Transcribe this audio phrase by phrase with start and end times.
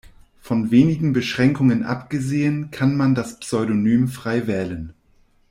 [0.39, 4.93] Von wenigen Beschränkungen abgesehen kann man das Pseudonym frei wählen.